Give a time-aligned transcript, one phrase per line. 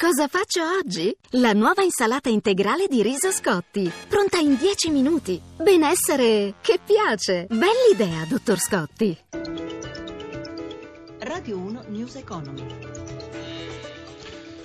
[0.00, 1.14] Cosa faccio oggi?
[1.32, 5.38] La nuova insalata integrale di riso Scotti, pronta in 10 minuti.
[5.58, 7.46] Benessere che piace.
[7.46, 9.14] Bell'idea, dottor Scotti.
[11.18, 12.64] Radio 1 News Economy.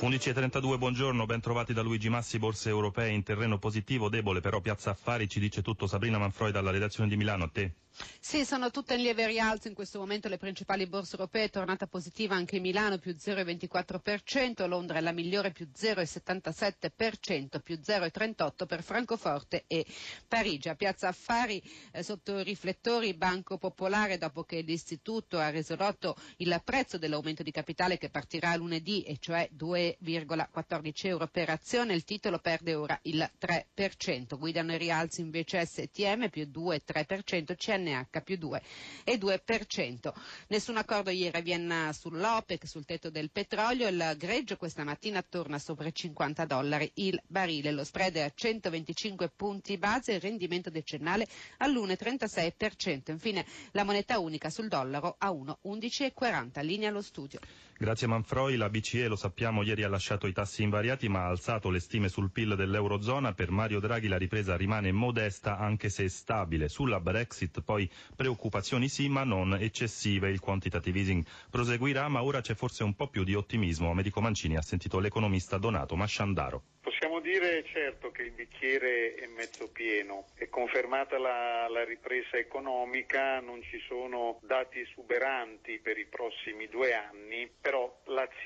[0.00, 4.90] 11.32, buongiorno, ben trovati da Luigi Massi, borse europee in terreno positivo, debole però Piazza
[4.90, 7.74] Affari, ci dice tutto Sabrina Manfroi dalla redazione di Milano, a te.
[8.22, 12.34] Sì, sono tutte in lieve rialzo in questo momento le principali borse europee, tornata positiva
[12.36, 19.84] anche Milano più 0,24%, Londra è la migliore più 0,77%, più 0,38% per Francoforte e
[20.28, 20.68] Parigi.
[20.68, 21.60] A Piazza Affari
[21.92, 27.50] eh, sotto riflettori Banco Popolare dopo che l'istituto ha reso noto il prezzo dell'aumento di
[27.50, 33.28] capitale che partirà lunedì e cioè 2,14 euro per azione, il titolo perde ora il
[33.40, 38.62] 3%, guidano i rialzi invece STM più 2,3%, CN NH più 2
[39.04, 40.12] e 2%.
[40.48, 45.58] Nessun accordo ieri a Vienna sull'OPEC, sul tetto del petrolio, il greggio questa mattina torna
[45.58, 50.70] sopra i 50 dollari il barile, lo spread è a 125 punti base, il rendimento
[50.70, 51.26] decennale
[51.58, 53.10] all'1,36%.
[53.10, 56.62] Infine la moneta unica sul dollaro a 1,11,40.
[56.64, 57.38] Linea allo studio.
[57.82, 61.70] Grazie Manfroi, la BCE lo sappiamo ieri ha lasciato i tassi invariati ma ha alzato
[61.70, 66.68] le stime sul PIL dell'Eurozona, per Mario Draghi la ripresa rimane modesta anche se stabile.
[66.68, 72.54] Sulla Brexit poi preoccupazioni sì ma non eccessive, il quantitative easing proseguirà ma ora c'è
[72.54, 73.90] forse un po' più di ottimismo.
[73.90, 76.62] Americo Mancini ha sentito l'economista Donato Masciandaro.
[76.82, 83.40] Possiamo dire certo che il bicchiere è mezzo pieno, è confermata la, la, ripresa economica,
[83.40, 87.50] non ci sono dati esuberanti per i prossimi due anni,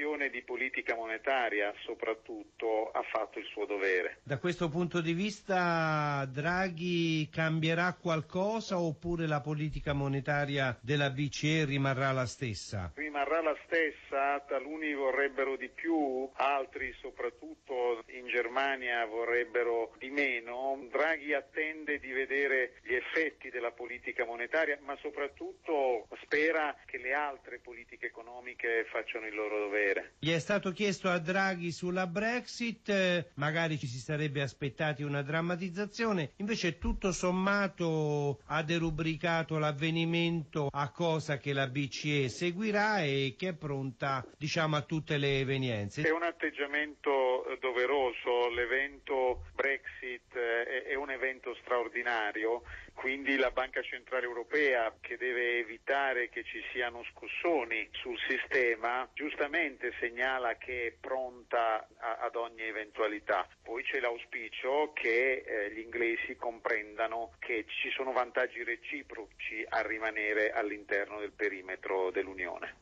[0.04, 4.18] l'azione di politica monetaria soprattutto ha fatto il suo dovere.
[4.22, 12.12] Da questo punto di vista Draghi cambierà qualcosa oppure la politica monetaria della BCE rimarrà
[12.12, 12.92] la stessa?
[12.94, 17.73] Rimarrà la stessa, taluni vorrebbero di più, altri soprattutto
[18.34, 20.76] Germania vorrebbero di meno.
[20.90, 27.60] Draghi attende di vedere gli effetti della politica monetaria, ma soprattutto spera che le altre
[27.60, 30.14] politiche economiche facciano il loro dovere.
[30.18, 35.22] Gli è stato chiesto a Draghi sulla Brexit, eh, magari ci si sarebbe aspettati una
[35.22, 43.50] drammatizzazione, invece tutto sommato ha derubricato l'avvenimento a cosa che la BCE seguirà e che
[43.50, 46.02] è pronta diciamo a tutte le evenienze.
[46.02, 52.62] È un atteggiamento doveroso senso l'evento Brexit eh, è un evento straordinario,
[52.94, 59.92] quindi la Banca Centrale Europea che deve evitare che ci siano scossoni sul sistema giustamente
[60.00, 63.46] segnala che è pronta ad ogni eventualità.
[63.62, 70.52] Poi c'è l'auspicio che eh, gli inglesi comprendano che ci sono vantaggi reciproci a rimanere
[70.52, 72.76] all'interno del perimetro dell'Unione.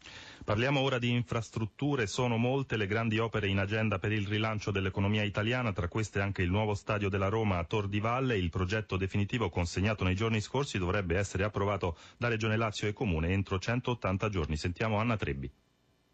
[0.45, 5.23] Parliamo ora di infrastrutture, sono molte le grandi opere in agenda per il rilancio dell'economia
[5.23, 8.97] italiana, tra queste anche il nuovo stadio della Roma a Tor di Valle, il progetto
[8.97, 14.29] definitivo consegnato nei giorni scorsi dovrebbe essere approvato da Regione Lazio e Comune entro 180
[14.31, 14.57] giorni.
[14.57, 15.49] Sentiamo Anna Trebbi.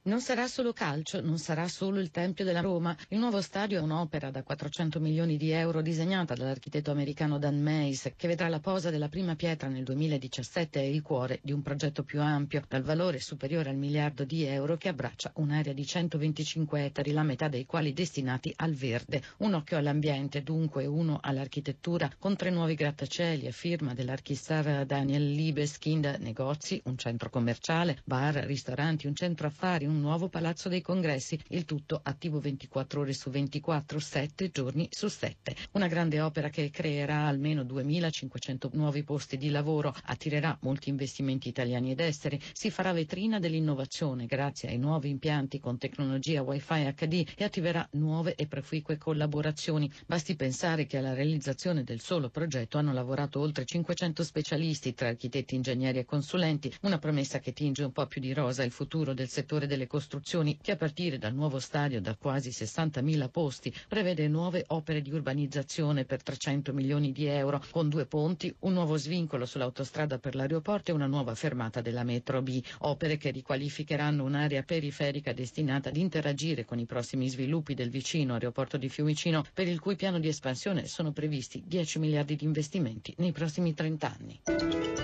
[0.09, 2.97] Non sarà solo calcio, non sarà solo il Tempio della Roma.
[3.09, 8.13] Il nuovo stadio è un'opera da 400 milioni di euro disegnata dall'architetto americano Dan Mays,
[8.17, 12.05] che vedrà la posa della prima pietra nel 2017 e il cuore di un progetto
[12.05, 17.13] più ampio, dal valore superiore al miliardo di euro, che abbraccia un'area di 125 ettari,
[17.13, 19.21] la metà dei quali destinati al verde.
[19.41, 26.17] Un occhio all'ambiente, dunque uno all'architettura, con tre nuovi grattacieli a firma dell'archistar Daniel Liebeskind,
[26.21, 31.65] negozi, un centro commerciale, bar, ristoranti, un centro affari, un nuovo palazzo dei congressi, il
[31.65, 35.55] tutto attivo 24 ore su 24, 7 giorni su 7.
[35.73, 41.91] Una grande opera che creerà almeno 2500 nuovi posti di lavoro, attirerà molti investimenti italiani
[41.91, 47.45] ed esteri, si farà vetrina dell'innovazione grazie ai nuovi impianti con tecnologia Wi-Fi HD e
[47.45, 49.91] attiverà nuove e proficue collaborazioni.
[50.07, 55.57] Basti pensare che alla realizzazione del solo progetto hanno lavorato oltre 500 specialisti tra architetti,
[55.57, 59.29] ingegneri e consulenti, una promessa che tinge un po' più di rosa il futuro del
[59.29, 64.63] settore delle costruzioni che a partire dal nuovo stadio da quasi 60.000 posti prevede nuove
[64.69, 70.19] opere di urbanizzazione per 300 milioni di euro con due ponti, un nuovo svincolo sull'autostrada
[70.19, 75.89] per l'aeroporto e una nuova fermata della metro B, opere che riqualificheranno un'area periferica destinata
[75.89, 80.21] ad interagire con i prossimi sviluppi del vicino aeroporto di Fiumicino per il cui piano
[80.21, 84.98] di espansione sono previsti 10 miliardi di investimenti nei prossimi 30 anni.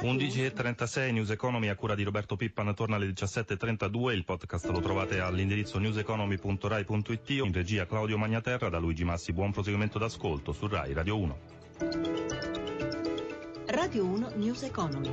[0.00, 5.18] 11.36 News Economy a cura di Roberto Pippan torna alle 17.32 il podcast lo trovate
[5.18, 11.18] all'indirizzo newseconomy.rai.it in regia Claudio Magnaterra da Luigi Massi buon proseguimento d'ascolto su Rai Radio
[11.18, 11.38] 1
[13.66, 15.12] Radio 1 News Economy